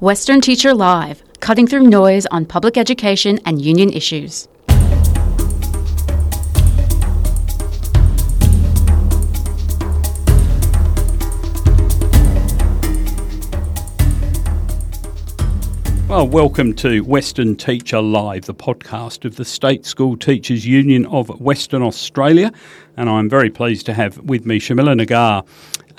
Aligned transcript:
Western 0.00 0.40
Teacher 0.40 0.74
Live, 0.74 1.24
cutting 1.40 1.66
through 1.66 1.82
noise 1.82 2.24
on 2.26 2.46
public 2.46 2.76
education 2.76 3.40
and 3.44 3.60
union 3.60 3.90
issues. 3.90 4.46
Well, 16.08 16.28
welcome 16.28 16.74
to 16.74 17.00
Western 17.00 17.56
Teacher 17.56 18.00
Live, 18.00 18.44
the 18.44 18.54
podcast 18.54 19.24
of 19.24 19.34
the 19.34 19.44
State 19.44 19.84
School 19.84 20.16
Teachers 20.16 20.64
Union 20.64 21.06
of 21.06 21.28
Western 21.40 21.82
Australia. 21.82 22.52
And 22.96 23.10
I'm 23.10 23.28
very 23.28 23.50
pleased 23.50 23.84
to 23.86 23.94
have 23.94 24.16
with 24.18 24.46
me 24.46 24.60
Sharmila 24.60 24.96
Nagar, 24.96 25.44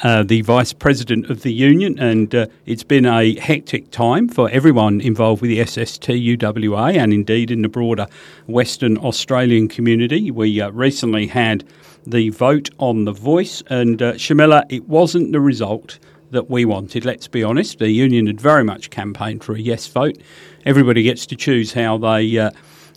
uh, 0.03 0.23
the 0.23 0.41
Vice 0.41 0.73
President 0.73 1.29
of 1.29 1.41
the 1.41 1.53
Union. 1.53 1.97
And 1.99 2.33
uh, 2.33 2.47
it's 2.65 2.83
been 2.83 3.05
a 3.05 3.37
hectic 3.39 3.91
time 3.91 4.27
for 4.27 4.49
everyone 4.49 5.01
involved 5.01 5.41
with 5.41 5.49
the 5.49 5.59
SSTUWA 5.59 6.97
and 6.97 7.13
indeed 7.13 7.51
in 7.51 7.61
the 7.61 7.69
broader 7.69 8.07
Western 8.47 8.97
Australian 8.97 9.67
community. 9.67 10.31
We 10.31 10.61
uh, 10.61 10.71
recently 10.71 11.27
had 11.27 11.63
the 12.07 12.29
vote 12.29 12.69
on 12.77 13.05
the 13.05 13.11
voice, 13.11 13.61
and 13.69 14.01
uh, 14.01 14.13
Sharmila, 14.13 14.65
it 14.69 14.87
wasn't 14.87 15.31
the 15.31 15.41
result 15.41 15.99
that 16.31 16.49
we 16.49 16.63
wanted, 16.63 17.05
let's 17.05 17.27
be 17.27 17.43
honest. 17.43 17.79
The 17.79 17.89
union 17.89 18.27
had 18.27 18.39
very 18.39 18.63
much 18.63 18.89
campaigned 18.89 19.43
for 19.43 19.53
a 19.53 19.59
yes 19.59 19.87
vote. 19.87 20.17
Everybody 20.65 21.03
gets 21.03 21.25
to 21.27 21.35
choose 21.35 21.73
how 21.73 21.97
they 21.97 22.37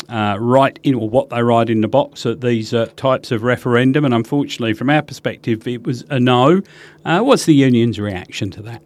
uh, 0.09 0.37
write 0.39 0.79
in 0.83 0.95
or 0.95 1.09
what 1.09 1.31
they 1.31 1.43
write 1.43 1.71
in 1.71 1.81
the 1.81 1.89
box 1.89 2.27
at 2.27 2.41
these 2.41 2.75
uh, 2.75 2.87
types 2.97 3.31
of 3.31 3.43
referendum, 3.43 4.05
and 4.05 4.15
unfortunately, 4.15 4.75
from 4.75 4.91
our 4.91 5.03
perspective, 5.03 5.67
it 5.67 5.85
was 5.85 6.05
a 6.11 6.19
no. 6.19 6.63
Uh, 7.05 7.21
what's 7.21 7.47
the 7.47 7.55
union's 7.55 7.99
reaction 7.99 8.51
to 8.51 8.63
that? 8.63 8.83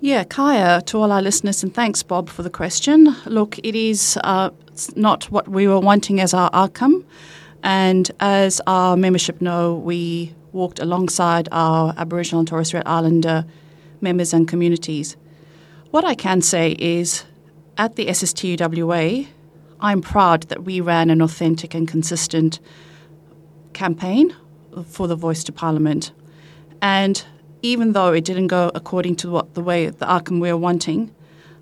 Yeah, 0.00 0.22
Kaya, 0.24 0.80
to 0.82 0.98
all 0.98 1.10
our 1.10 1.22
listeners, 1.22 1.62
and 1.64 1.74
thanks, 1.74 2.02
Bob, 2.02 2.28
for 2.28 2.42
the 2.42 2.50
question. 2.50 3.16
Look, 3.26 3.58
it 3.58 3.74
is 3.74 4.16
uh, 4.22 4.50
not 4.94 5.24
what 5.24 5.48
we 5.48 5.66
were 5.66 5.80
wanting 5.80 6.20
as 6.20 6.32
our 6.32 6.50
outcome. 6.52 7.04
And 7.62 8.10
as 8.20 8.60
our 8.66 8.96
membership 8.96 9.40
know, 9.40 9.74
we 9.74 10.34
walked 10.52 10.78
alongside 10.78 11.48
our 11.50 11.94
Aboriginal 11.96 12.40
and 12.40 12.48
Torres 12.48 12.68
Strait 12.68 12.84
Islander 12.86 13.44
members 14.00 14.32
and 14.32 14.46
communities. 14.46 15.16
What 15.90 16.04
I 16.04 16.14
can 16.14 16.42
say 16.42 16.76
is 16.78 17.24
at 17.76 17.96
the 17.96 18.06
SSTUWA, 18.06 19.26
I'm 19.80 20.00
proud 20.00 20.42
that 20.44 20.64
we 20.64 20.80
ran 20.80 21.10
an 21.10 21.22
authentic 21.22 21.74
and 21.74 21.86
consistent 21.86 22.58
campaign 23.72 24.34
for 24.86 25.06
the 25.06 25.14
voice 25.14 25.44
to 25.44 25.52
Parliament. 25.52 26.12
And 26.82 27.24
even 27.62 27.92
though 27.92 28.12
it 28.12 28.24
didn't 28.24 28.48
go 28.48 28.70
according 28.74 29.16
to 29.16 29.30
what 29.30 29.54
the 29.54 29.62
way 29.62 29.88
the 29.88 30.10
outcome 30.10 30.40
we 30.40 30.52
were 30.52 30.58
wanting, 30.58 31.14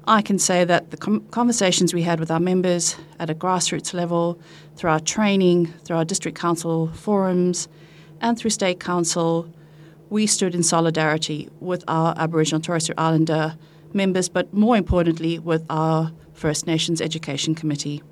I 0.07 0.23
can 0.23 0.39
say 0.39 0.65
that 0.65 0.93
the 0.93 0.97
com- 0.97 1.27
conversations 1.31 1.93
we 1.93 2.03
had 2.03 2.21
with 2.21 2.31
our 2.31 2.41
members 2.41 2.97
at 3.19 3.29
a 3.29 3.35
grassroots 3.35 3.93
level, 3.93 4.41
through 4.77 4.91
our 4.91 5.01
training, 5.01 5.67
through 5.85 5.97
our 5.97 6.05
district 6.05 6.39
council 6.39 6.89
forums, 6.93 7.69
and 8.21 8.39
through 8.39 8.51
State 8.51 8.79
Council, 8.79 9.53
we 10.09 10.27
stood 10.27 10.55
in 10.55 10.63
solidarity 10.63 11.49
with 11.61 11.83
our 11.89 12.15
Aboriginal 12.17 12.61
Torres 12.61 12.85
Strait 12.85 12.99
Islander 12.99 13.57
members, 13.95 14.29
but 14.29 14.53
more 14.53 14.77
importantly, 14.77 15.39
with 15.39 15.65
our 15.71 16.13
First 16.33 16.67
Nations 16.67 17.01
Education 17.01 17.55
Committee. 17.55 18.03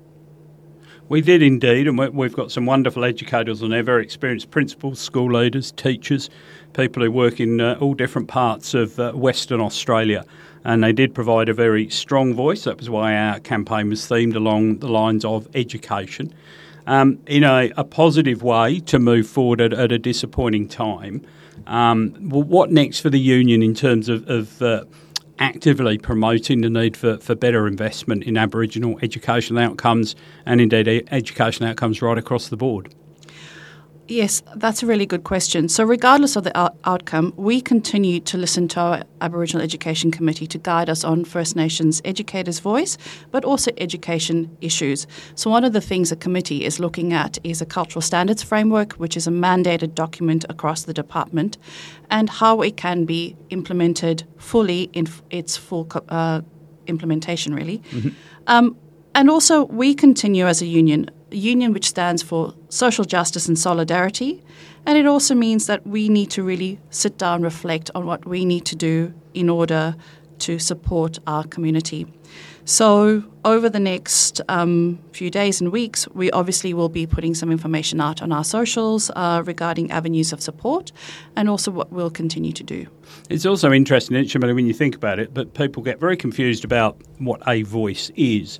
We 1.07 1.21
did 1.21 1.43
indeed, 1.43 1.87
and 1.87 1.99
we've 2.15 2.33
got 2.33 2.51
some 2.51 2.65
wonderful 2.65 3.05
educators 3.05 3.61
on 3.61 3.69
there, 3.69 3.83
very 3.83 4.03
experienced 4.03 4.49
principals, 4.49 4.99
school 4.99 5.31
leaders, 5.31 5.71
teachers, 5.71 6.31
people 6.73 7.03
who 7.03 7.11
work 7.11 7.39
in 7.39 7.61
uh, 7.61 7.77
all 7.79 7.93
different 7.93 8.27
parts 8.27 8.73
of 8.73 8.99
uh, 8.99 9.11
Western 9.11 9.61
Australia. 9.61 10.25
And 10.63 10.83
they 10.83 10.93
did 10.93 11.13
provide 11.13 11.47
a 11.47 11.53
very 11.53 11.89
strong 11.91 12.33
voice. 12.33 12.63
That 12.63 12.79
was 12.79 12.89
why 12.89 13.15
our 13.15 13.39
campaign 13.39 13.89
was 13.89 14.01
themed 14.01 14.35
along 14.35 14.79
the 14.79 14.87
lines 14.87 15.23
of 15.23 15.47
education 15.53 16.33
um, 16.87 17.19
in 17.27 17.43
a, 17.43 17.71
a, 17.77 17.83
positive 17.83 18.43
way 18.43 18.79
to 18.81 18.99
move 18.99 19.27
forward 19.27 19.61
at, 19.61 19.73
at 19.73 19.91
a 19.91 19.99
disappointing 19.99 20.67
time. 20.67 21.25
Um, 21.67 22.11
what 22.29 22.71
next 22.71 22.99
for 22.99 23.09
the 23.09 23.19
union 23.19 23.63
in 23.63 23.73
terms 23.73 24.09
of, 24.09 24.27
of 24.29 24.61
uh, 24.61 24.85
actively 25.39 25.97
promoting 25.97 26.61
the 26.61 26.69
need 26.69 26.95
for, 26.95 27.17
for 27.17 27.35
better 27.35 27.67
investment 27.67 28.23
in 28.23 28.37
Aboriginal 28.37 28.99
educational 29.01 29.61
outcomes 29.61 30.15
and 30.45 30.61
indeed 30.61 31.07
educational 31.11 31.69
outcomes 31.69 32.01
right 32.01 32.17
across 32.17 32.49
the 32.49 32.57
board? 32.57 32.93
Yes, 34.07 34.43
that's 34.57 34.83
a 34.83 34.85
really 34.85 35.07
good 35.07 35.23
question. 35.23 35.67
So, 35.67 35.83
regardless 35.83 36.35
of 36.35 36.43
the 36.43 36.55
out- 36.55 36.77
outcome, 36.83 37.33
we 37.37 37.59
continue 37.59 38.19
to 38.19 38.37
listen 38.37 38.67
to 38.69 38.79
our 38.79 39.03
Aboriginal 39.21 39.63
Education 39.63 40.11
Committee 40.11 40.45
to 40.45 40.59
guide 40.59 40.91
us 40.91 41.03
on 41.03 41.25
First 41.25 41.55
Nations 41.55 42.03
educators' 42.05 42.59
voice, 42.59 42.99
but 43.31 43.43
also 43.43 43.71
education 43.77 44.55
issues. 44.61 45.07
So, 45.33 45.49
one 45.49 45.63
of 45.63 45.73
the 45.73 45.81
things 45.81 46.11
the 46.11 46.15
committee 46.15 46.65
is 46.65 46.79
looking 46.79 47.13
at 47.13 47.39
is 47.43 47.61
a 47.61 47.65
cultural 47.65 48.01
standards 48.01 48.43
framework, 48.43 48.93
which 48.93 49.17
is 49.17 49.25
a 49.25 49.31
mandated 49.31 49.95
document 49.95 50.45
across 50.49 50.83
the 50.83 50.93
department, 50.93 51.57
and 52.11 52.29
how 52.29 52.61
it 52.61 52.77
can 52.77 53.05
be 53.05 53.35
implemented 53.49 54.23
fully 54.37 54.83
in 54.93 55.07
f- 55.07 55.23
its 55.31 55.57
full 55.57 55.85
co- 55.85 56.05
uh, 56.09 56.41
implementation, 56.85 57.55
really. 57.55 57.79
Mm-hmm. 57.89 58.09
Um, 58.45 58.77
and 59.15 59.31
also, 59.31 59.63
we 59.65 59.95
continue 59.95 60.45
as 60.45 60.61
a 60.61 60.67
union 60.67 61.09
union 61.31 61.73
which 61.73 61.87
stands 61.87 62.21
for 62.21 62.53
social 62.69 63.05
justice 63.05 63.47
and 63.47 63.57
solidarity. 63.57 64.43
And 64.85 64.97
it 64.97 65.07
also 65.07 65.33
means 65.33 65.67
that 65.67 65.85
we 65.85 66.09
need 66.09 66.29
to 66.31 66.43
really 66.43 66.79
sit 66.89 67.17
down, 67.17 67.41
reflect 67.41 67.89
on 67.95 68.05
what 68.05 68.25
we 68.25 68.45
need 68.45 68.65
to 68.65 68.75
do 68.75 69.13
in 69.33 69.49
order 69.49 69.95
to 70.39 70.59
support 70.59 71.17
our 71.25 71.43
community. 71.43 72.05
So, 72.67 73.23
over 73.45 73.69
the 73.69 73.79
next 73.79 74.41
um, 74.49 74.97
few 75.11 75.29
days 75.29 75.61
and 75.61 75.71
weeks, 75.71 76.07
we 76.15 76.31
obviously 76.31 76.73
will 76.73 76.89
be 76.89 77.05
putting 77.05 77.35
some 77.35 77.51
information 77.51 78.01
out 78.01 78.23
on 78.23 78.31
our 78.31 78.43
socials 78.43 79.11
uh, 79.15 79.43
regarding 79.45 79.91
avenues 79.91 80.33
of 80.33 80.41
support 80.41 80.91
and 81.35 81.47
also 81.47 81.69
what 81.69 81.91
we'll 81.91 82.09
continue 82.09 82.51
to 82.53 82.63
do. 82.63 82.87
It's 83.29 83.45
also 83.45 83.71
interesting, 83.71 84.15
when 84.15 84.65
you 84.65 84.73
think 84.73 84.95
about 84.95 85.19
it, 85.19 85.31
but 85.31 85.53
people 85.53 85.83
get 85.83 85.99
very 85.99 86.17
confused 86.17 86.65
about 86.65 86.99
what 87.19 87.39
a 87.47 87.61
voice 87.61 88.11
is 88.15 88.59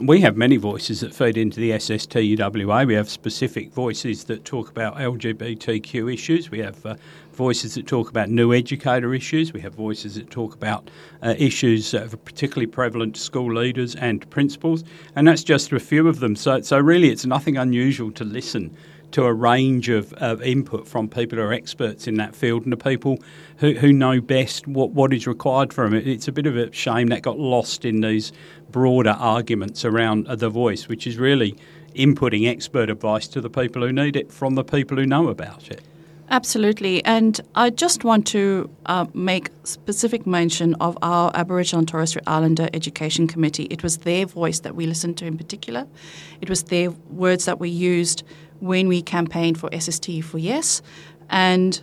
we 0.00 0.20
have 0.20 0.36
many 0.36 0.56
voices 0.56 1.00
that 1.00 1.14
feed 1.14 1.36
into 1.36 1.60
the 1.60 1.70
SSTUWA. 1.70 2.86
We 2.86 2.94
have 2.94 3.08
specific 3.08 3.72
voices 3.72 4.24
that 4.24 4.44
talk 4.44 4.68
about 4.68 4.96
LGBTQ 4.96 6.12
issues. 6.12 6.50
We 6.50 6.58
have 6.60 6.84
uh, 6.84 6.96
voices 7.32 7.74
that 7.74 7.86
talk 7.86 8.10
about 8.10 8.28
new 8.28 8.52
educator 8.52 9.14
issues. 9.14 9.52
We 9.52 9.60
have 9.60 9.74
voices 9.74 10.16
that 10.16 10.30
talk 10.30 10.54
about 10.54 10.90
uh, 11.22 11.34
issues 11.38 11.92
that 11.92 12.12
are 12.12 12.16
particularly 12.16 12.66
prevalent 12.66 13.14
to 13.14 13.20
school 13.20 13.54
leaders 13.54 13.94
and 13.94 14.28
principals. 14.30 14.82
And 15.14 15.28
that's 15.28 15.44
just 15.44 15.72
a 15.72 15.78
few 15.78 16.08
of 16.08 16.18
them. 16.18 16.34
So, 16.34 16.60
so 16.62 16.78
really, 16.78 17.10
it's 17.10 17.24
nothing 17.24 17.56
unusual 17.56 18.10
to 18.12 18.24
listen 18.24 18.76
to 19.12 19.24
a 19.24 19.32
range 19.32 19.88
of, 19.88 20.12
of 20.14 20.42
input 20.42 20.88
from 20.88 21.08
people 21.08 21.38
who 21.38 21.44
are 21.44 21.52
experts 21.52 22.06
in 22.06 22.16
that 22.16 22.34
field 22.34 22.64
and 22.64 22.72
the 22.72 22.76
people 22.76 23.18
who, 23.58 23.74
who 23.74 23.92
know 23.92 24.20
best 24.20 24.66
what, 24.66 24.90
what 24.90 25.12
is 25.12 25.26
required 25.26 25.72
from 25.72 25.94
it. 25.94 26.06
It's 26.06 26.28
a 26.28 26.32
bit 26.32 26.46
of 26.46 26.56
a 26.56 26.72
shame 26.72 27.08
that 27.08 27.22
got 27.22 27.38
lost 27.38 27.84
in 27.84 28.00
these 28.00 28.32
broader 28.70 29.16
arguments 29.18 29.84
around 29.84 30.26
the 30.26 30.50
voice, 30.50 30.88
which 30.88 31.06
is 31.06 31.16
really 31.16 31.56
inputting 31.94 32.48
expert 32.50 32.90
advice 32.90 33.28
to 33.28 33.40
the 33.40 33.50
people 33.50 33.82
who 33.82 33.92
need 33.92 34.16
it 34.16 34.32
from 34.32 34.56
the 34.56 34.64
people 34.64 34.96
who 34.96 35.06
know 35.06 35.28
about 35.28 35.70
it. 35.70 35.80
Absolutely. 36.30 37.04
And 37.04 37.40
I 37.54 37.70
just 37.70 38.02
want 38.02 38.26
to 38.28 38.70
uh, 38.86 39.06
make 39.12 39.50
specific 39.64 40.26
mention 40.26 40.74
of 40.76 40.96
our 41.02 41.30
Aboriginal 41.34 41.80
and 41.80 41.88
Torres 41.88 42.10
Strait 42.10 42.24
Islander 42.26 42.68
Education 42.72 43.26
Committee. 43.26 43.64
It 43.64 43.82
was 43.82 43.98
their 43.98 44.24
voice 44.26 44.60
that 44.60 44.74
we 44.74 44.86
listened 44.86 45.18
to 45.18 45.26
in 45.26 45.36
particular. 45.36 45.86
It 46.40 46.48
was 46.48 46.64
their 46.64 46.90
words 47.10 47.44
that 47.44 47.60
we 47.60 47.68
used 47.68 48.24
when 48.64 48.88
we 48.88 49.02
campaigned 49.02 49.58
for 49.58 49.68
SST 49.78 50.24
for 50.24 50.38
Yes. 50.38 50.82
And 51.28 51.82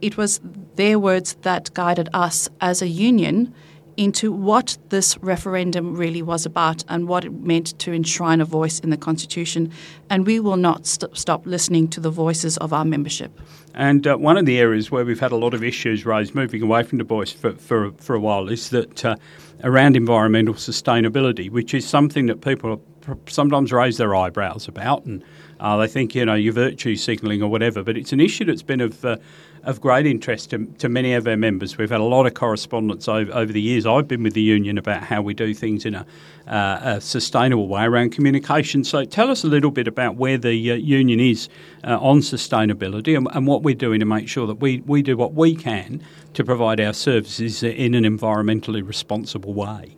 it 0.00 0.16
was 0.16 0.40
their 0.76 0.98
words 0.98 1.34
that 1.42 1.72
guided 1.74 2.08
us 2.14 2.48
as 2.60 2.80
a 2.80 2.88
union 2.88 3.52
into 3.96 4.32
what 4.32 4.78
this 4.88 5.18
referendum 5.18 5.94
really 5.94 6.22
was 6.22 6.46
about 6.46 6.82
and 6.88 7.06
what 7.06 7.24
it 7.26 7.32
meant 7.32 7.78
to 7.80 7.92
enshrine 7.92 8.40
a 8.40 8.44
voice 8.46 8.78
in 8.80 8.88
the 8.88 8.96
Constitution. 8.96 9.70
And 10.08 10.26
we 10.26 10.40
will 10.40 10.56
not 10.56 10.86
st- 10.86 11.14
stop 11.16 11.44
listening 11.44 11.88
to 11.88 12.00
the 12.00 12.08
voices 12.08 12.56
of 12.58 12.72
our 12.72 12.84
membership. 12.86 13.38
And 13.74 14.06
uh, 14.06 14.16
one 14.16 14.38
of 14.38 14.46
the 14.46 14.58
areas 14.58 14.90
where 14.90 15.04
we've 15.04 15.20
had 15.20 15.32
a 15.32 15.36
lot 15.36 15.52
of 15.52 15.62
issues 15.62 16.06
raised, 16.06 16.34
moving 16.34 16.62
away 16.62 16.82
from 16.82 16.96
the 16.96 17.04
voice 17.04 17.30
for, 17.30 17.52
for, 17.52 17.92
for 17.92 18.14
a 18.14 18.20
while, 18.20 18.48
is 18.48 18.70
that 18.70 19.04
uh, 19.04 19.16
around 19.64 19.96
environmental 19.96 20.54
sustainability, 20.54 21.50
which 21.50 21.74
is 21.74 21.86
something 21.86 22.24
that 22.26 22.40
people 22.40 22.82
sometimes 23.26 23.70
raise 23.70 23.98
their 23.98 24.14
eyebrows 24.14 24.68
about 24.68 25.04
and 25.04 25.22
uh, 25.60 25.76
they 25.76 25.86
think, 25.86 26.14
you 26.14 26.24
know, 26.24 26.34
you're 26.34 26.54
virtue 26.54 26.96
signalling 26.96 27.42
or 27.42 27.48
whatever, 27.48 27.82
but 27.82 27.96
it's 27.96 28.12
an 28.12 28.20
issue 28.20 28.44
that's 28.46 28.62
been 28.62 28.80
of, 28.80 29.04
uh, 29.04 29.18
of 29.64 29.80
great 29.80 30.06
interest 30.06 30.50
to, 30.50 30.64
to 30.78 30.88
many 30.88 31.12
of 31.12 31.26
our 31.26 31.36
members. 31.36 31.76
We've 31.76 31.90
had 31.90 32.00
a 32.00 32.04
lot 32.04 32.26
of 32.26 32.32
correspondence 32.32 33.06
over, 33.08 33.30
over 33.34 33.52
the 33.52 33.60
years. 33.60 33.84
I've 33.84 34.08
been 34.08 34.22
with 34.22 34.32
the 34.32 34.40
union 34.40 34.78
about 34.78 35.02
how 35.02 35.20
we 35.20 35.34
do 35.34 35.52
things 35.52 35.84
in 35.84 35.94
a, 35.94 36.06
uh, 36.46 36.80
a 36.82 37.00
sustainable 37.00 37.68
way 37.68 37.84
around 37.84 38.12
communication. 38.12 38.84
So 38.84 39.04
tell 39.04 39.30
us 39.30 39.44
a 39.44 39.48
little 39.48 39.70
bit 39.70 39.86
about 39.86 40.16
where 40.16 40.38
the 40.38 40.72
uh, 40.72 40.74
union 40.76 41.20
is 41.20 41.50
uh, 41.84 41.98
on 42.00 42.20
sustainability 42.20 43.16
and, 43.16 43.28
and, 43.32 43.46
what 43.46 43.62
we're 43.62 43.74
doing 43.74 44.00
to 44.00 44.06
make 44.06 44.28
sure 44.28 44.46
that 44.46 44.60
we, 44.60 44.80
we 44.86 45.02
do 45.02 45.16
what 45.16 45.34
we 45.34 45.54
can 45.54 46.02
to 46.34 46.44
provide 46.44 46.80
our 46.80 46.92
services 46.94 47.62
in 47.62 47.94
an 47.94 48.04
environmentally 48.04 48.86
responsible 48.86 49.52
way. 49.52 49.94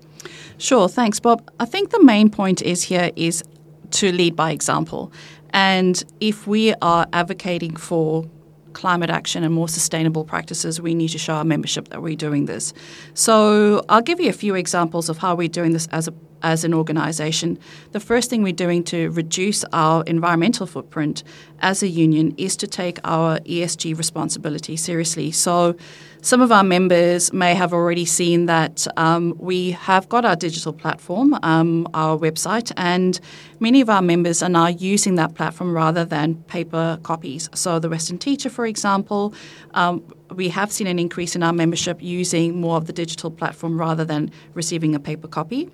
Sure, 0.58 0.88
thanks, 0.88 1.20
Bob. 1.20 1.48
I 1.60 1.66
think 1.66 1.90
the 1.90 2.02
main 2.02 2.30
point 2.30 2.62
is 2.62 2.84
here 2.84 3.10
is 3.16 3.44
to 3.92 4.12
lead 4.12 4.34
by 4.34 4.50
example. 4.50 5.12
And 5.52 6.02
if 6.20 6.46
we 6.46 6.74
are 6.82 7.06
advocating 7.12 7.76
for 7.76 8.28
climate 8.72 9.10
action 9.10 9.44
and 9.44 9.54
more 9.54 9.68
sustainable 9.68 10.24
practices, 10.24 10.80
we 10.80 10.94
need 10.94 11.08
to 11.08 11.18
show 11.18 11.34
our 11.34 11.44
membership 11.44 11.88
that 11.88 12.02
we're 12.02 12.16
doing 12.16 12.46
this. 12.46 12.72
So 13.14 13.84
I'll 13.88 14.02
give 14.02 14.20
you 14.20 14.30
a 14.30 14.34
few 14.34 14.54
examples 14.54 15.08
of 15.08 15.18
how 15.18 15.34
we're 15.34 15.48
doing 15.48 15.72
this 15.72 15.86
as 15.88 16.08
a 16.08 16.14
as 16.42 16.64
an 16.64 16.74
organisation. 16.74 17.58
The 17.92 18.00
first 18.00 18.30
thing 18.30 18.42
we're 18.42 18.52
doing 18.52 18.84
to 18.84 19.10
reduce 19.10 19.64
our 19.72 20.02
environmental 20.04 20.66
footprint 20.66 21.22
as 21.60 21.82
a 21.82 21.88
union 21.88 22.34
is 22.36 22.56
to 22.56 22.66
take 22.66 22.98
our 23.04 23.38
ESG 23.40 23.96
responsibility 23.96 24.76
seriously. 24.76 25.30
So 25.30 25.76
some 26.24 26.40
of 26.40 26.52
our 26.52 26.62
members 26.62 27.32
may 27.32 27.52
have 27.54 27.72
already 27.72 28.04
seen 28.04 28.46
that 28.46 28.86
um, 28.96 29.34
we 29.38 29.72
have 29.72 30.08
got 30.08 30.24
our 30.24 30.36
digital 30.36 30.72
platform, 30.72 31.36
um, 31.42 31.88
our 31.94 32.16
website, 32.16 32.70
and 32.76 33.18
many 33.58 33.80
of 33.80 33.90
our 33.90 34.02
members 34.02 34.40
are 34.40 34.48
now 34.48 34.68
using 34.68 35.16
that 35.16 35.34
platform 35.34 35.74
rather 35.74 36.04
than 36.04 36.36
paper 36.44 37.00
copies. 37.02 37.48
So, 37.54 37.80
the 37.80 37.88
Western 37.88 38.18
Teacher, 38.18 38.50
for 38.50 38.66
example, 38.66 39.34
um, 39.74 40.00
we 40.32 40.48
have 40.48 40.70
seen 40.70 40.86
an 40.86 41.00
increase 41.00 41.34
in 41.34 41.42
our 41.42 41.52
membership 41.52 42.00
using 42.00 42.60
more 42.60 42.76
of 42.76 42.86
the 42.86 42.92
digital 42.92 43.30
platform 43.30 43.76
rather 43.76 44.04
than 44.04 44.30
receiving 44.54 44.94
a 44.94 45.00
paper 45.00 45.26
copy. 45.26 45.70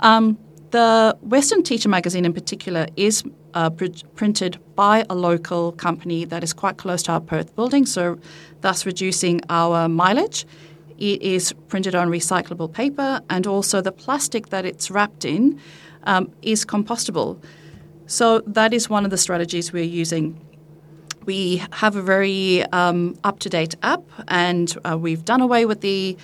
Um, 0.00 0.38
the 0.70 1.16
Western 1.22 1.62
Teacher 1.62 1.88
magazine, 1.88 2.24
in 2.24 2.32
particular, 2.32 2.86
is 2.96 3.24
uh, 3.54 3.70
pr- 3.70 3.86
printed 4.14 4.58
by 4.74 5.04
a 5.08 5.14
local 5.14 5.72
company 5.72 6.24
that 6.26 6.44
is 6.44 6.52
quite 6.52 6.76
close 6.76 7.02
to 7.04 7.12
our 7.12 7.20
Perth 7.20 7.56
building, 7.56 7.86
so 7.86 8.18
thus 8.60 8.84
reducing 8.84 9.40
our 9.48 9.88
mileage. 9.88 10.46
It 10.98 11.22
is 11.22 11.52
printed 11.68 11.94
on 11.94 12.08
recyclable 12.08 12.72
paper, 12.72 13.20
and 13.30 13.46
also 13.46 13.80
the 13.80 13.92
plastic 13.92 14.50
that 14.50 14.64
it's 14.64 14.90
wrapped 14.90 15.24
in 15.24 15.60
um, 16.04 16.30
is 16.42 16.64
compostable. 16.64 17.42
So 18.06 18.40
that 18.40 18.74
is 18.74 18.90
one 18.90 19.04
of 19.04 19.10
the 19.10 19.18
strategies 19.18 19.72
we're 19.72 19.84
using. 19.84 20.38
We 21.24 21.62
have 21.72 21.94
a 21.94 22.02
very 22.02 22.64
um, 22.72 23.18
up 23.22 23.38
to 23.40 23.48
date 23.48 23.74
app, 23.82 24.02
and 24.28 24.76
uh, 24.84 24.96
we've 24.98 25.24
done 25.24 25.40
away 25.40 25.66
with 25.66 25.80
the 25.82 26.16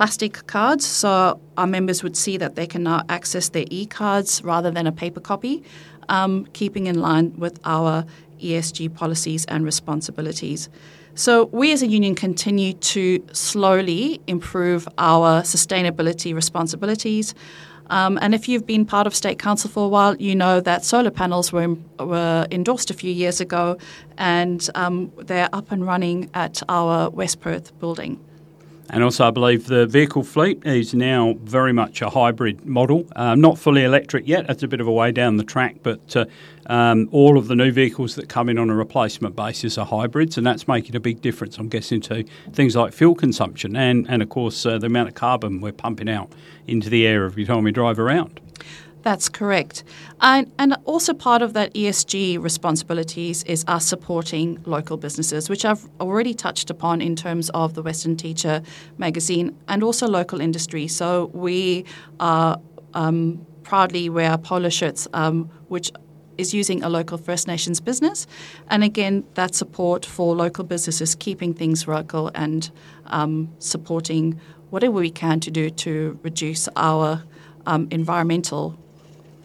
plastic 0.00 0.46
cards, 0.46 0.86
so 0.86 1.38
our 1.58 1.66
members 1.66 2.02
would 2.02 2.16
see 2.16 2.38
that 2.38 2.54
they 2.54 2.66
can 2.66 2.82
now 2.84 3.02
access 3.10 3.50
their 3.50 3.66
e 3.68 3.84
cards 3.84 4.42
rather 4.42 4.70
than 4.70 4.86
a 4.86 4.92
paper 4.92 5.20
copy, 5.20 5.62
um, 6.08 6.46
keeping 6.54 6.86
in 6.86 6.98
line 7.02 7.34
with 7.36 7.60
our 7.66 8.06
ESG 8.40 8.94
policies 8.94 9.44
and 9.44 9.62
responsibilities. 9.62 10.70
So, 11.14 11.50
we 11.52 11.70
as 11.72 11.82
a 11.82 11.86
union 11.86 12.14
continue 12.14 12.72
to 12.94 13.22
slowly 13.32 14.22
improve 14.26 14.88
our 14.96 15.42
sustainability 15.42 16.34
responsibilities. 16.34 17.34
Um, 17.90 18.18
and 18.22 18.34
if 18.34 18.48
you've 18.48 18.64
been 18.64 18.86
part 18.86 19.06
of 19.06 19.14
State 19.14 19.38
Council 19.38 19.68
for 19.68 19.84
a 19.84 19.88
while, 19.88 20.16
you 20.16 20.34
know 20.34 20.60
that 20.60 20.82
solar 20.82 21.10
panels 21.10 21.52
were, 21.52 21.76
were 21.98 22.46
endorsed 22.50 22.90
a 22.90 22.94
few 22.94 23.12
years 23.12 23.38
ago 23.38 23.76
and 24.16 24.70
um, 24.74 25.12
they're 25.18 25.50
up 25.52 25.70
and 25.70 25.86
running 25.86 26.30
at 26.32 26.62
our 26.70 27.10
West 27.10 27.40
Perth 27.40 27.78
building. 27.80 28.18
And 28.92 29.04
also, 29.04 29.28
I 29.28 29.30
believe 29.30 29.66
the 29.66 29.86
vehicle 29.86 30.24
fleet 30.24 30.66
is 30.66 30.94
now 30.94 31.36
very 31.44 31.72
much 31.72 32.02
a 32.02 32.10
hybrid 32.10 32.66
model, 32.66 33.06
uh, 33.14 33.36
not 33.36 33.56
fully 33.56 33.84
electric 33.84 34.26
yet. 34.26 34.48
That's 34.48 34.64
a 34.64 34.68
bit 34.68 34.80
of 34.80 34.88
a 34.88 34.92
way 34.92 35.12
down 35.12 35.36
the 35.36 35.44
track, 35.44 35.76
but 35.84 36.16
uh, 36.16 36.24
um, 36.66 37.08
all 37.12 37.38
of 37.38 37.46
the 37.46 37.54
new 37.54 37.70
vehicles 37.70 38.16
that 38.16 38.28
come 38.28 38.48
in 38.48 38.58
on 38.58 38.68
a 38.68 38.74
replacement 38.74 39.36
basis 39.36 39.78
are 39.78 39.86
hybrids, 39.86 40.36
and 40.36 40.44
that's 40.44 40.66
making 40.66 40.96
a 40.96 41.00
big 41.00 41.20
difference, 41.20 41.56
I'm 41.56 41.68
guessing, 41.68 42.00
to 42.02 42.24
things 42.52 42.74
like 42.74 42.92
fuel 42.92 43.14
consumption 43.14 43.76
and, 43.76 44.08
and 44.08 44.22
of 44.22 44.28
course, 44.28 44.66
uh, 44.66 44.78
the 44.78 44.86
amount 44.86 45.08
of 45.08 45.14
carbon 45.14 45.60
we're 45.60 45.72
pumping 45.72 46.08
out 46.08 46.32
into 46.66 46.90
the 46.90 47.06
air 47.06 47.24
every 47.24 47.44
time 47.44 47.62
we 47.62 47.72
drive 47.72 47.98
around. 47.98 48.40
That's 49.02 49.28
correct. 49.28 49.82
And, 50.20 50.52
and 50.58 50.76
also 50.84 51.14
part 51.14 51.40
of 51.40 51.54
that 51.54 51.72
ESG 51.74 52.42
responsibilities 52.42 53.42
is 53.44 53.64
us 53.66 53.86
supporting 53.86 54.62
local 54.66 54.96
businesses, 54.96 55.48
which 55.48 55.64
I've 55.64 55.88
already 56.00 56.34
touched 56.34 56.68
upon 56.70 57.00
in 57.00 57.16
terms 57.16 57.48
of 57.50 57.74
the 57.74 57.82
Western 57.82 58.16
Teacher 58.16 58.62
magazine 58.98 59.56
and 59.68 59.82
also 59.82 60.06
local 60.06 60.40
industry. 60.40 60.86
So 60.86 61.30
we 61.32 61.86
are 62.18 62.60
um, 62.92 63.46
proudly 63.62 64.10
wear 64.10 64.36
polo 64.36 64.68
shirts, 64.68 65.08
um, 65.14 65.48
which 65.68 65.90
is 66.36 66.52
using 66.52 66.82
a 66.82 66.88
local 66.88 67.18
First 67.18 67.46
Nations 67.46 67.80
business. 67.80 68.26
And 68.68 68.82
again, 68.84 69.24
that 69.34 69.54
support 69.54 70.04
for 70.04 70.34
local 70.34 70.64
businesses, 70.64 71.14
keeping 71.14 71.54
things 71.54 71.86
local 71.86 72.30
and 72.34 72.70
um, 73.06 73.54
supporting 73.58 74.40
whatever 74.70 74.94
we 74.94 75.10
can 75.10 75.40
to 75.40 75.50
do 75.50 75.70
to 75.70 76.18
reduce 76.22 76.68
our 76.76 77.22
um, 77.66 77.88
environmental 77.90 78.78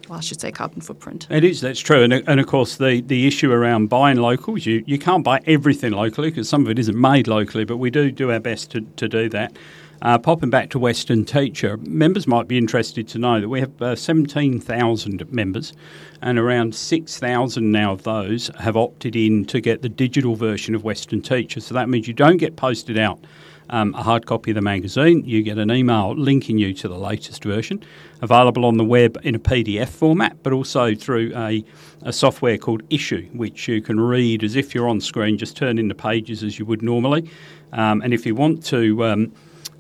well, 0.08 0.18
I 0.20 0.22
should 0.22 0.40
say 0.40 0.52
carbon 0.52 0.82
footprint. 0.82 1.28
It 1.30 1.44
is, 1.44 1.62
that's 1.62 1.80
true. 1.80 2.04
And, 2.04 2.14
and 2.14 2.40
of 2.40 2.48
course, 2.48 2.78
the, 2.78 3.02
the 3.02 3.28
issue 3.28 3.52
around 3.52 3.88
buying 3.88 4.18
locals, 4.18 4.66
you, 4.66 4.84
you 4.86 5.00
can't 5.00 5.24
buy 5.24 5.42
everything 5.48 5.92
locally 5.92 6.30
because 6.30 6.48
some 6.48 6.66
of 6.66 6.70
it 6.70 6.80
isn't 6.80 7.00
made 7.00 7.28
locally, 7.28 7.66
but 7.66 7.78
we 7.78 7.90
do 7.90 8.12
do 8.12 8.32
our 8.32 8.40
best 8.40 8.72
to, 8.72 8.82
to 8.82 9.08
do 9.08 9.30
that. 9.30 9.56
Uh, 10.02 10.18
popping 10.18 10.50
back 10.50 10.70
to 10.70 10.78
Western 10.78 11.24
Teacher, 11.26 11.78
members 11.78 12.28
might 12.28 12.48
be 12.48 12.58
interested 12.58 13.08
to 13.08 13.18
know 13.18 13.40
that 13.40 13.50
we 13.50 13.62
have 13.62 13.82
uh, 13.82 13.96
17,000 13.96 15.32
members, 15.32 15.74
and 16.22 16.38
around 16.38 16.76
6,000 16.76 17.72
now 17.72 17.94
of 17.94 18.04
those 18.04 18.52
have 18.60 18.76
opted 18.76 19.16
in 19.16 19.46
to 19.46 19.62
get 19.62 19.82
the 19.82 19.90
digital 19.90 20.36
version 20.36 20.76
of 20.76 20.84
Western 20.84 21.22
Teacher. 21.22 21.62
So 21.62 21.74
that 21.74 21.90
means 21.90 22.08
you 22.08 22.14
don't 22.14 22.38
get 22.38 22.56
posted 22.56 22.98
out 22.98 23.20
um, 23.70 23.94
a 23.96 24.04
hard 24.04 24.26
copy 24.26 24.52
of 24.52 24.56
the 24.56 24.62
magazine. 24.62 25.24
You 25.26 25.44
get 25.44 25.58
an 25.58 25.72
email 25.72 26.16
linking 26.16 26.58
you 26.58 26.74
to 26.76 26.88
the 26.88 26.98
latest 26.98 27.44
version, 27.44 27.84
available 28.22 28.66
on 28.66 28.78
the 28.78 28.84
web 28.84 29.18
in 29.24 29.36
a 29.36 29.40
PDF 29.40 29.90
format, 29.90 30.42
but 30.44 30.54
also 30.54 30.96
through 30.96 31.34
a, 31.36 31.64
a 32.04 32.14
software 32.14 32.58
called 32.58 32.88
Issuu, 32.90 33.34
which 33.36 33.68
you 33.68 33.82
can 33.82 34.00
read 34.00 34.44
as 34.44 34.56
if 34.56 34.76
you're 34.76 34.90
on 34.90 35.02
screen, 35.02 35.38
just 35.38 35.58
turn 35.58 35.78
in 35.78 35.88
the 35.88 35.96
pages 35.96 36.44
as 36.44 36.60
you 36.60 36.66
would 36.66 36.82
normally. 36.82 37.30
Um, 37.74 38.02
and 38.02 38.14
if 38.14 38.26
you 38.26 38.36
want 38.36 38.64
to 38.66 39.04
um, 39.04 39.34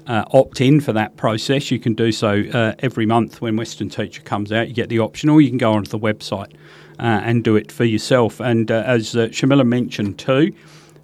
uh, 0.08 0.24
opt 0.32 0.62
in 0.62 0.80
for 0.80 0.94
that 0.94 1.16
process, 1.18 1.72
you 1.72 1.80
can 1.80 1.94
do 1.94 2.12
so 2.12 2.44
uh, 2.54 2.74
every 2.80 3.06
month 3.06 3.42
when 3.42 3.56
Western 3.56 3.90
Teacher 3.90 4.22
comes 4.22 4.52
out. 4.52 4.68
You 4.68 4.74
get 4.74 4.90
the 4.90 5.00
option, 5.00 5.30
or 5.30 5.42
you 5.42 5.50
can 5.50 5.58
go 5.58 5.74
onto 5.74 5.90
the 5.90 6.00
website 6.00 6.54
uh, 7.00 7.22
and 7.24 7.44
do 7.44 7.56
it 7.56 7.72
for 7.72 7.86
yourself. 7.86 8.40
And 8.40 8.70
uh, 8.72 8.84
as 8.86 9.16
uh, 9.16 9.28
Sharmila 9.28 9.66
mentioned 9.66 10.20
too, 10.20 10.54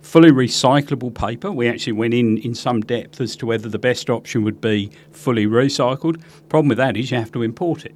fully 0.01 0.31
recyclable 0.31 1.13
paper. 1.13 1.51
We 1.51 1.67
actually 1.67 1.93
went 1.93 2.13
in 2.13 2.37
in 2.39 2.55
some 2.55 2.81
depth 2.81 3.21
as 3.21 3.35
to 3.37 3.45
whether 3.45 3.69
the 3.69 3.79
best 3.79 4.09
option 4.09 4.43
would 4.43 4.61
be 4.61 4.91
fully 5.11 5.45
recycled. 5.45 6.21
Problem 6.49 6.69
with 6.69 6.77
that 6.77 6.97
is 6.97 7.11
you 7.11 7.17
have 7.17 7.31
to 7.33 7.43
import 7.43 7.85
it. 7.85 7.95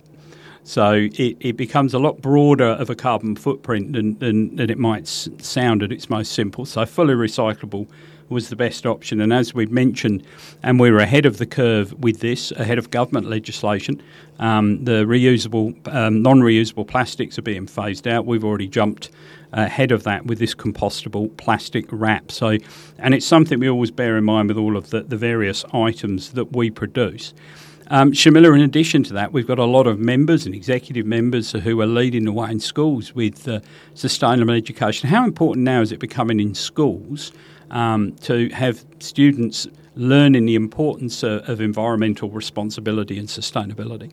So 0.64 0.94
it, 0.94 1.38
it 1.40 1.58
becomes 1.58 1.94
a 1.94 2.00
lot 2.00 2.22
broader 2.22 2.70
of 2.70 2.90
a 2.90 2.96
carbon 2.96 3.36
footprint 3.36 3.94
than, 3.94 4.18
than, 4.18 4.56
than 4.56 4.70
it 4.72 4.80
might 4.80 5.08
sound 5.08 5.84
at 5.84 5.92
its 5.92 6.10
most 6.10 6.32
simple. 6.32 6.66
So 6.66 6.86
fully 6.88 7.14
recyclable 7.14 7.88
was 8.30 8.50
the 8.50 8.56
best 8.56 8.86
option. 8.86 9.22
And 9.22 9.32
as 9.32 9.54
we've 9.54 9.72
mentioned, 9.72 10.24
and 10.64 10.80
we 10.80 10.92
were 10.92 11.00
ahead 11.00 11.26
of 11.26 11.38
the 11.38 11.46
curve 11.46 11.94
with 12.02 12.20
this, 12.20 12.52
ahead 12.52 12.78
of 12.78 12.92
government 12.92 13.28
legislation, 13.28 14.02
um, 14.40 14.84
the 14.84 15.06
reusable, 15.06 15.76
um, 15.94 16.22
non 16.22 16.42
reusable 16.42 16.88
plastics 16.88 17.38
are 17.38 17.44
being 17.44 17.68
phased 17.68 18.08
out. 18.08 18.26
We've 18.26 18.44
already 18.44 18.68
jumped 18.68 19.10
ahead 19.54 19.92
of 19.92 20.04
that 20.04 20.26
with 20.26 20.40
this 20.40 20.54
compostable 20.54 21.36
plastic 21.38 21.86
wrap. 21.92 22.32
So, 22.32 22.58
and 22.98 23.14
it's 23.14 23.26
something 23.26 23.60
we 23.60 23.70
always 23.70 23.92
bear 23.92 24.18
in 24.18 24.26
mind 24.26 24.50
with 24.50 24.58
all 24.58 24.76
of 24.76 24.90
the, 24.90 25.02
the 25.02 25.18
various 25.18 25.64
items 25.74 26.32
that 26.32 26.56
we 26.56 26.70
produce. 26.70 27.34
Um, 27.88 28.12
Sharmila, 28.14 28.56
in 28.56 28.62
addition 28.62 29.04
to 29.04 29.14
that, 29.14 29.32
we've 29.32 29.46
got 29.46 29.60
a 29.60 29.66
lot 29.66 29.86
of 29.86 30.00
members 30.00 30.46
and 30.46 30.56
executive 30.56 31.06
members 31.06 31.52
who 31.52 31.80
are 31.82 31.86
leading 31.86 32.26
the 32.26 32.32
way 32.32 32.50
in 32.50 32.60
schools 32.60 33.14
with 33.14 33.48
uh, 33.48 33.60
sustainable 33.94 34.54
education. 34.54 35.08
How 35.08 35.24
important 35.24 35.64
now 35.64 35.82
is 35.82 35.92
it 35.92 36.00
becoming 36.00 36.40
in 36.40 36.56
schools 36.56 37.32
um, 37.70 38.14
to 38.22 38.50
have 38.50 38.84
students 39.00 39.68
learning 39.96 40.46
the 40.46 40.56
importance 40.56 41.22
of, 41.22 41.48
of 41.48 41.62
environmental 41.62 42.30
responsibility 42.30 43.20
and 43.20 43.28
sustainability? 43.28 44.12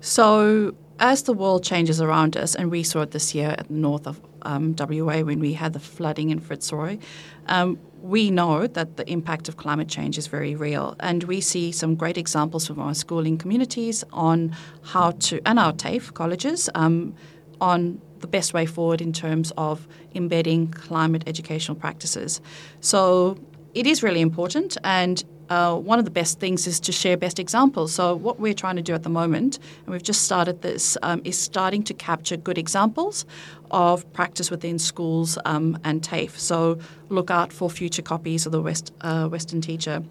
So, 0.00 0.74
as 0.98 1.24
the 1.24 1.34
world 1.34 1.64
changes 1.64 2.00
around 2.00 2.36
us, 2.36 2.54
and 2.54 2.70
we 2.70 2.82
saw 2.82 3.02
it 3.02 3.10
this 3.10 3.34
year 3.34 3.54
at 3.58 3.68
the 3.68 3.74
north 3.74 4.06
of 4.06 4.20
um, 4.44 4.74
WA 4.78 5.20
when 5.20 5.40
we 5.40 5.52
had 5.52 5.72
the 5.72 5.80
flooding 5.80 6.30
in 6.30 6.40
Fitzroy, 6.40 6.98
um, 7.46 7.78
we 8.02 8.30
know 8.30 8.66
that 8.66 8.96
the 8.96 9.10
impact 9.10 9.48
of 9.48 9.56
climate 9.56 9.88
change 9.88 10.18
is 10.18 10.26
very 10.26 10.54
real. 10.54 10.94
And 11.00 11.24
we 11.24 11.40
see 11.40 11.72
some 11.72 11.94
great 11.94 12.18
examples 12.18 12.66
from 12.66 12.78
our 12.78 12.94
schooling 12.94 13.38
communities 13.38 14.04
on 14.12 14.54
how 14.82 15.12
to, 15.12 15.40
and 15.46 15.58
our 15.58 15.72
TAFE 15.72 16.12
colleges, 16.12 16.68
um, 16.74 17.14
on 17.60 18.00
the 18.20 18.26
best 18.26 18.52
way 18.54 18.66
forward 18.66 19.00
in 19.00 19.12
terms 19.12 19.52
of 19.56 19.86
embedding 20.14 20.68
climate 20.68 21.24
educational 21.26 21.76
practices. 21.76 22.40
So 22.80 23.38
it 23.74 23.86
is 23.86 24.02
really 24.02 24.20
important, 24.20 24.76
and 24.84 25.22
uh, 25.50 25.76
one 25.76 25.98
of 25.98 26.04
the 26.04 26.10
best 26.10 26.40
things 26.40 26.66
is 26.66 26.80
to 26.80 26.92
share 26.92 27.16
best 27.16 27.38
examples. 27.38 27.92
So, 27.92 28.14
what 28.14 28.40
we're 28.40 28.54
trying 28.54 28.76
to 28.76 28.82
do 28.82 28.94
at 28.94 29.02
the 29.02 29.10
moment, 29.10 29.58
and 29.84 29.92
we've 29.92 30.02
just 30.02 30.22
started 30.22 30.62
this, 30.62 30.96
um, 31.02 31.20
is 31.24 31.38
starting 31.38 31.82
to 31.84 31.94
capture 31.94 32.36
good 32.36 32.58
examples 32.58 33.26
of 33.70 34.10
practice 34.12 34.50
within 34.50 34.78
schools 34.78 35.38
um, 35.44 35.78
and 35.84 36.02
TAFE. 36.02 36.38
So, 36.38 36.78
look 37.08 37.30
out 37.30 37.52
for 37.52 37.68
future 37.68 38.02
copies 38.02 38.46
of 38.46 38.52
the 38.52 38.62
West, 38.62 38.92
uh, 39.02 39.28
Western 39.28 39.60
Teacher. 39.60 40.02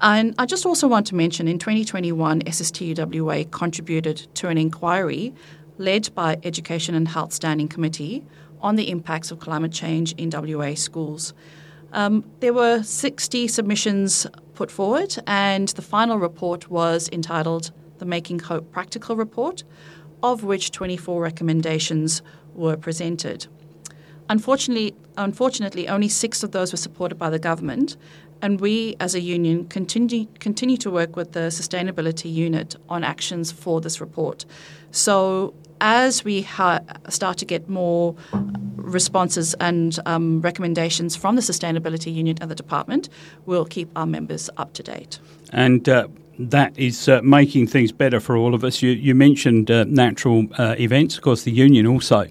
And 0.00 0.34
I 0.38 0.46
just 0.46 0.66
also 0.66 0.88
want 0.88 1.06
to 1.08 1.14
mention 1.14 1.46
in 1.46 1.58
2021, 1.58 2.42
SSTUWA 2.42 3.50
contributed 3.50 4.26
to 4.34 4.48
an 4.48 4.58
inquiry 4.58 5.32
led 5.78 6.12
by 6.14 6.38
Education 6.42 6.94
and 6.94 7.08
Health 7.08 7.32
Standing 7.32 7.68
Committee 7.68 8.24
on 8.60 8.76
the 8.76 8.90
impacts 8.90 9.30
of 9.30 9.40
climate 9.40 9.72
change 9.72 10.12
in 10.12 10.30
WA 10.30 10.74
schools. 10.74 11.34
Um, 11.94 12.24
there 12.40 12.52
were 12.52 12.82
60 12.82 13.46
submissions 13.46 14.26
put 14.54 14.70
forward, 14.70 15.16
and 15.28 15.68
the 15.68 15.82
final 15.82 16.18
report 16.18 16.68
was 16.68 17.08
entitled 17.12 17.70
the 17.98 18.04
Making 18.04 18.40
Hope 18.40 18.72
Practical 18.72 19.14
Report, 19.14 19.62
of 20.20 20.42
which 20.42 20.72
24 20.72 21.22
recommendations 21.22 22.20
were 22.52 22.76
presented. 22.76 23.46
Unfortunately, 24.28 24.96
unfortunately, 25.16 25.86
only 25.86 26.08
six 26.08 26.42
of 26.42 26.50
those 26.50 26.72
were 26.72 26.78
supported 26.78 27.14
by 27.14 27.30
the 27.30 27.38
government, 27.38 27.96
and 28.42 28.60
we 28.60 28.96
as 28.98 29.14
a 29.14 29.20
union 29.20 29.68
continue, 29.68 30.26
continue 30.40 30.76
to 30.78 30.90
work 30.90 31.14
with 31.14 31.32
the 31.32 31.48
Sustainability 31.50 32.32
Unit 32.32 32.74
on 32.88 33.04
actions 33.04 33.52
for 33.52 33.80
this 33.80 34.00
report. 34.00 34.44
So, 34.90 35.54
as 35.80 36.24
we 36.24 36.42
ha- 36.42 36.80
start 37.08 37.38
to 37.38 37.44
get 37.44 37.68
more 37.68 38.16
responses 38.94 39.54
and 39.60 39.98
um, 40.06 40.40
recommendations 40.40 41.16
from 41.16 41.36
the 41.36 41.42
Sustainability 41.42 42.14
Unit 42.14 42.38
and 42.40 42.50
the 42.50 42.54
department, 42.54 43.08
we'll 43.44 43.66
keep 43.66 43.90
our 43.96 44.06
members 44.06 44.48
up 44.56 44.72
to 44.74 44.82
date. 44.82 45.18
And 45.52 45.88
uh, 45.88 46.08
that 46.38 46.76
is 46.78 47.08
uh, 47.08 47.20
making 47.22 47.66
things 47.66 47.92
better 47.92 48.20
for 48.20 48.36
all 48.36 48.54
of 48.54 48.64
us. 48.64 48.82
You, 48.82 48.90
you 48.90 49.14
mentioned 49.14 49.70
uh, 49.70 49.84
natural 49.84 50.46
uh, 50.58 50.76
events. 50.78 51.16
Of 51.16 51.22
course, 51.22 51.42
the 51.42 51.52
union 51.52 51.86
also 51.86 52.28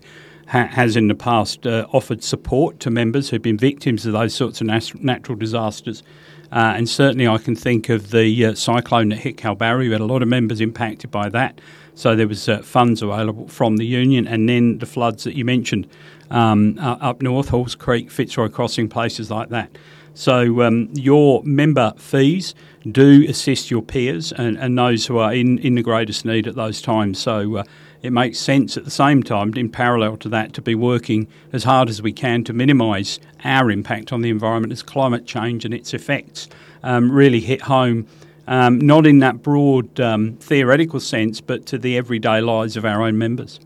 ha- 0.47 0.67
has 0.67 0.95
in 0.95 1.07
the 1.07 1.15
past 1.15 1.67
uh, 1.67 1.85
offered 1.93 2.23
support 2.23 2.79
to 2.81 2.89
members 2.89 3.29
who've 3.29 3.41
been 3.41 3.57
victims 3.57 4.05
of 4.05 4.13
those 4.13 4.33
sorts 4.33 4.61
of 4.61 4.67
nat- 4.67 5.01
natural 5.01 5.37
disasters. 5.37 6.03
Uh, 6.51 6.73
and 6.77 6.87
certainly, 6.87 7.27
I 7.27 7.39
can 7.39 7.55
think 7.55 7.89
of 7.89 8.11
the 8.11 8.53
cyclone 8.55 9.09
that 9.09 9.19
hit 9.19 9.37
Kalbarri. 9.37 9.87
We 9.87 9.91
had 9.91 10.01
a 10.01 10.05
lot 10.05 10.21
of 10.21 10.27
members 10.27 10.61
impacted 10.61 11.09
by 11.09 11.29
that. 11.29 11.59
So 11.95 12.15
there 12.15 12.27
was 12.27 12.49
uh, 12.49 12.61
funds 12.61 13.01
available 13.01 13.47
from 13.47 13.77
the 13.77 13.85
union, 13.85 14.27
and 14.27 14.49
then 14.49 14.79
the 14.79 14.85
floods 14.85 15.23
that 15.25 15.35
you 15.35 15.45
mentioned 15.45 15.87
um, 16.31 16.77
up 16.79 17.21
north, 17.21 17.49
Halls 17.49 17.75
Creek, 17.75 18.09
Fitzroy 18.09 18.49
Crossing, 18.49 18.89
places 18.89 19.29
like 19.29 19.49
that. 19.49 19.77
So 20.15 20.61
um, 20.61 20.89
your 20.93 21.41
member 21.43 21.93
fees 21.97 22.53
do 22.89 23.25
assist 23.27 23.71
your 23.71 23.81
peers 23.81 24.31
and, 24.31 24.57
and, 24.57 24.77
those 24.77 25.07
who 25.07 25.17
are 25.17 25.33
in, 25.33 25.57
in 25.59 25.75
the 25.75 25.81
greatest 25.81 26.23
need 26.23 26.47
at 26.47 26.55
those 26.55 26.81
times. 26.81 27.17
So 27.17 27.57
uh, 27.57 27.63
it 28.03 28.11
makes 28.11 28.37
sense 28.37 28.77
at 28.77 28.85
the 28.85 28.91
same 28.91 29.23
time, 29.23 29.53
in 29.55 29.69
parallel 29.69 30.17
to 30.17 30.29
that, 30.29 30.53
to 30.53 30.61
be 30.61 30.75
working 30.75 31.27
as 31.51 31.63
hard 31.63 31.89
as 31.89 32.01
we 32.01 32.11
can 32.11 32.43
to 32.43 32.53
minimise 32.53 33.19
our 33.43 33.71
impact 33.71 34.13
on 34.13 34.21
the 34.21 34.29
environment 34.29 34.73
as 34.73 34.83
climate 34.83 35.25
change 35.25 35.65
and 35.65 35.73
its 35.73 35.93
effects 35.93 36.47
um, 36.83 37.11
really 37.11 37.39
hit 37.39 37.61
home. 37.61 38.05
Um, 38.45 38.77
not 38.79 39.07
in 39.07 39.19
that 39.19 39.41
broad 39.41 39.99
um, 40.01 40.33
theoretical 40.33 40.99
sense, 40.99 41.39
but 41.39 41.65
to 41.67 41.77
the 41.77 41.97
everyday 41.97 42.41
lives 42.41 42.75
of 42.75 42.83
our 42.83 43.01
own 43.01 43.17
members. 43.17 43.59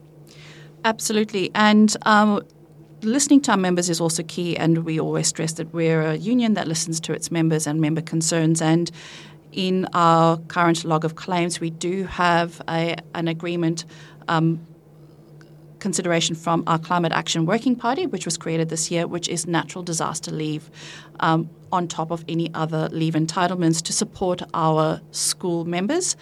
Absolutely. 0.85 1.49
And 1.55 1.97
um, 2.03 2.43
listening 3.01 3.41
to 3.41 3.51
our 3.51 3.57
members 3.57 3.89
is 3.89 3.99
also 3.99 4.23
key, 4.23 4.55
and 4.55 4.85
we 4.85 4.99
always 4.99 5.27
stress 5.27 5.53
that 5.53 5.73
we're 5.73 6.01
a 6.01 6.15
union 6.15 6.53
that 6.53 6.67
listens 6.67 6.99
to 7.01 7.13
its 7.13 7.31
members 7.31 7.67
and 7.67 7.81
member 7.81 8.01
concerns. 8.01 8.61
And 8.61 8.91
in 9.51 9.87
our 9.93 10.37
current 10.37 10.85
log 10.85 11.03
of 11.03 11.15
claims, 11.15 11.59
we 11.59 11.71
do 11.71 12.03
have 12.03 12.61
a, 12.69 12.97
an 13.15 13.27
agreement 13.27 13.85
um, 14.27 14.59
consideration 15.79 16.35
from 16.35 16.63
our 16.67 16.79
Climate 16.79 17.11
Action 17.11 17.45
Working 17.45 17.75
Party, 17.75 18.05
which 18.05 18.25
was 18.25 18.37
created 18.37 18.69
this 18.69 18.91
year, 18.91 19.07
which 19.07 19.27
is 19.27 19.47
natural 19.47 19.83
disaster 19.83 20.31
leave 20.31 20.69
um, 21.19 21.49
on 21.71 21.87
top 21.87 22.11
of 22.11 22.23
any 22.27 22.53
other 22.53 22.89
leave 22.91 23.13
entitlements 23.13 23.81
to 23.83 23.93
support 23.93 24.41
our 24.53 25.01
school 25.11 25.65
members 25.65 26.15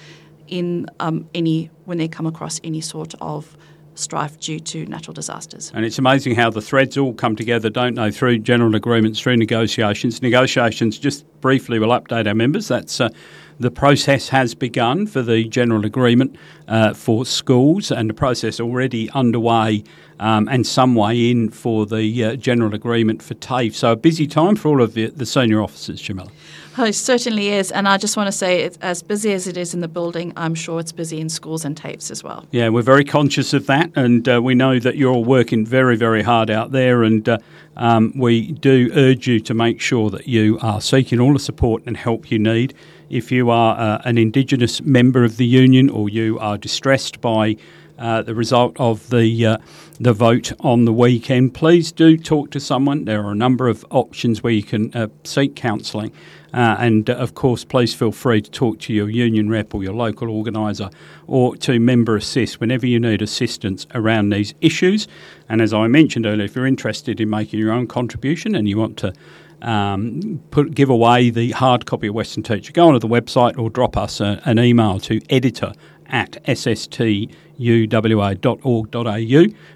in 0.47 0.87
um, 0.99 1.27
any 1.33 1.69
when 1.85 1.97
they 1.97 2.07
come 2.07 2.25
across 2.25 2.59
any 2.63 2.81
sort 2.81 3.13
of 3.21 3.57
strife 3.95 4.39
due 4.39 4.59
to 4.59 4.85
natural 4.85 5.13
disasters. 5.13 5.71
And 5.73 5.85
it's 5.85 5.97
amazing 5.97 6.35
how 6.35 6.49
the 6.49 6.61
threads 6.61 6.97
all 6.97 7.13
come 7.13 7.35
together, 7.35 7.69
don't 7.69 7.95
they, 7.95 8.11
through 8.11 8.39
general 8.39 8.75
agreements, 8.75 9.19
through 9.19 9.37
negotiations. 9.37 10.21
Negotiations, 10.21 10.99
just 10.99 11.25
briefly, 11.41 11.79
will 11.79 11.89
update 11.89 12.27
our 12.27 12.35
members. 12.35 12.67
That's 12.67 13.01
uh, 13.01 13.09
the 13.59 13.71
process 13.71 14.29
has 14.29 14.53
begun 14.53 15.07
for 15.07 15.21
the 15.21 15.45
general 15.45 15.85
agreement 15.85 16.35
uh, 16.67 16.93
for 16.93 17.25
schools, 17.25 17.91
and 17.91 18.09
the 18.09 18.13
process 18.13 18.59
already 18.59 19.09
underway 19.11 19.83
um, 20.19 20.47
and 20.49 20.67
some 20.67 20.95
way 20.95 21.31
in 21.31 21.49
for 21.49 21.85
the 21.85 22.23
uh, 22.23 22.35
general 22.35 22.73
agreement 22.73 23.21
for 23.21 23.33
TAFE. 23.35 23.73
So 23.73 23.93
a 23.93 23.95
busy 23.95 24.27
time 24.27 24.55
for 24.55 24.69
all 24.69 24.81
of 24.81 24.93
the, 24.93 25.07
the 25.07 25.25
senior 25.25 25.61
officers, 25.61 26.01
Sharmila. 26.01 26.31
Oh, 26.77 26.83
it 26.83 26.93
certainly 26.93 27.49
is. 27.49 27.71
And 27.71 27.87
I 27.87 27.97
just 27.97 28.17
want 28.17 28.27
to 28.27 28.33
say, 28.33 28.63
it's 28.63 28.77
as 28.81 29.01
busy 29.01 29.31
as 29.31 29.47
it 29.47 29.55
is 29.55 29.73
in 29.73 29.79
the 29.79 29.87
building, 29.87 30.33
I'm 30.35 30.53
sure 30.53 30.81
it's 30.81 30.91
busy 30.91 31.21
in 31.21 31.29
schools 31.29 31.63
and 31.63 31.75
TAFEs 31.75 32.11
as 32.11 32.21
well. 32.21 32.45
Yeah, 32.51 32.67
we're 32.67 32.81
very 32.81 33.05
conscious 33.05 33.53
of 33.53 33.65
that. 33.67 33.91
And 33.95 34.27
uh, 34.27 34.41
we 34.41 34.55
know 34.55 34.79
that 34.79 34.97
you're 34.97 35.13
all 35.13 35.23
working 35.23 35.65
very, 35.65 35.95
very 35.95 36.21
hard 36.21 36.49
out 36.49 36.71
there. 36.71 37.03
And 37.03 37.27
uh, 37.29 37.37
um, 37.77 38.11
we 38.17 38.51
do 38.51 38.91
urge 38.93 39.25
you 39.25 39.39
to 39.41 39.53
make 39.53 39.79
sure 39.79 40.09
that 40.09 40.27
you 40.27 40.59
are 40.61 40.81
seeking 40.81 41.21
all 41.21 41.31
the 41.31 41.39
support 41.39 41.81
and 41.85 41.95
help 41.95 42.29
you 42.29 42.39
need. 42.39 42.73
If 43.09 43.31
you 43.31 43.49
are 43.49 43.79
uh, 43.79 44.01
an 44.03 44.17
Indigenous 44.17 44.81
member 44.81 45.23
of 45.23 45.37
the 45.37 45.45
union 45.45 45.89
or 45.89 46.09
you 46.09 46.37
are 46.39 46.57
distressed 46.57 47.21
by 47.21 47.55
uh, 47.97 48.21
the 48.21 48.35
result 48.35 48.75
of 48.79 49.09
the 49.09 49.45
uh, 49.45 49.57
the 49.99 50.13
vote 50.13 50.51
on 50.59 50.85
the 50.85 50.91
weekend, 50.91 51.53
please 51.53 51.91
do 51.91 52.17
talk 52.17 52.51
to 52.51 52.59
someone. 52.59 53.05
There 53.05 53.23
are 53.23 53.31
a 53.31 53.35
number 53.35 53.69
of 53.69 53.85
options 53.89 54.43
where 54.43 54.51
you 54.51 54.63
can 54.63 54.93
uh, 54.93 55.07
seek 55.23 55.55
counselling, 55.55 56.11
uh, 56.53 56.75
and 56.79 57.09
uh, 57.09 57.13
of 57.13 57.35
course, 57.35 57.63
please 57.63 57.93
feel 57.93 58.11
free 58.11 58.41
to 58.41 58.51
talk 58.51 58.79
to 58.79 58.93
your 58.93 59.09
union 59.09 59.49
rep 59.49 59.73
or 59.73 59.83
your 59.83 59.93
local 59.93 60.29
organiser 60.29 60.89
or 61.27 61.55
to 61.57 61.79
Member 61.79 62.15
Assist 62.15 62.59
whenever 62.59 62.85
you 62.85 62.99
need 62.99 63.21
assistance 63.21 63.87
around 63.93 64.29
these 64.29 64.53
issues. 64.61 65.07
And 65.47 65.61
as 65.61 65.73
I 65.73 65.87
mentioned 65.87 66.25
earlier, 66.25 66.45
if 66.45 66.55
you're 66.55 66.65
interested 66.65 67.21
in 67.21 67.29
making 67.29 67.59
your 67.59 67.71
own 67.71 67.87
contribution 67.87 68.55
and 68.55 68.67
you 68.67 68.77
want 68.77 68.97
to 68.97 69.13
um, 69.61 70.41
put 70.51 70.75
give 70.75 70.89
away 70.89 71.29
the 71.29 71.51
hard 71.51 71.85
copy 71.85 72.07
of 72.07 72.15
Western 72.15 72.43
Teacher, 72.43 72.71
go 72.71 72.87
onto 72.87 72.99
the 72.99 73.07
website 73.07 73.57
or 73.57 73.69
drop 73.69 73.97
us 73.97 74.19
a, 74.19 74.41
an 74.45 74.59
email 74.59 74.99
to 75.01 75.21
editor 75.29 75.73
at 76.07 76.43
sstuwa.org.au 76.45 77.15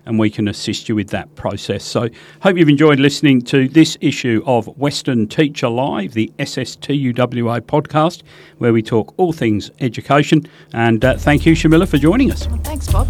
and 0.05 0.19
we 0.19 0.29
can 0.29 0.47
assist 0.47 0.89
you 0.89 0.95
with 0.95 1.09
that 1.09 1.33
process. 1.35 1.83
So, 1.83 2.09
hope 2.41 2.57
you've 2.57 2.69
enjoyed 2.69 2.99
listening 2.99 3.41
to 3.43 3.67
this 3.67 3.97
issue 4.01 4.43
of 4.45 4.67
Western 4.77 5.27
Teacher 5.27 5.69
Live, 5.69 6.13
the 6.13 6.31
SSTUWA 6.39 7.61
podcast, 7.61 8.23
where 8.57 8.73
we 8.73 8.81
talk 8.81 9.13
all 9.17 9.33
things 9.33 9.71
education. 9.79 10.45
And 10.73 11.03
uh, 11.03 11.17
thank 11.17 11.45
you, 11.45 11.53
Sharmila, 11.53 11.87
for 11.87 11.97
joining 11.97 12.31
us. 12.31 12.47
Well, 12.47 12.57
thanks, 12.63 12.87
Bob. 12.87 13.07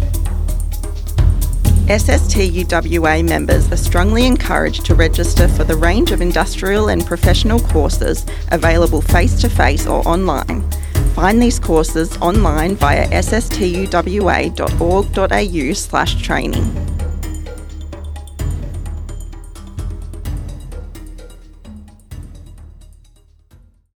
SSTUWA 1.90 3.28
members 3.28 3.70
are 3.72 3.76
strongly 3.76 4.24
encouraged 4.24 4.84
to 4.86 4.94
register 4.94 5.48
for 5.48 5.64
the 5.64 5.74
range 5.74 6.12
of 6.12 6.20
industrial 6.20 6.88
and 6.88 7.04
professional 7.04 7.58
courses 7.58 8.24
available 8.52 9.02
face 9.02 9.40
to 9.40 9.50
face 9.50 9.88
or 9.88 10.06
online. 10.06 10.62
Find 11.16 11.42
these 11.42 11.58
courses 11.58 12.16
online 12.18 12.76
via 12.76 13.08
sstuwa.org.au 13.08 13.82
slash 15.72 16.22
training. 16.22 16.99